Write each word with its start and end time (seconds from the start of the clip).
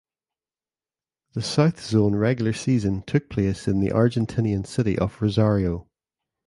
The 1.33 1.43
South 1.43 1.79
zone 1.79 2.15
regular 2.15 2.53
season 2.53 3.03
took 3.05 3.29
place 3.29 3.67
in 3.67 3.81
the 3.81 3.91
Argentinian 3.91 4.65
city 4.65 4.97
of 4.97 5.21
Rosario. 5.21 5.87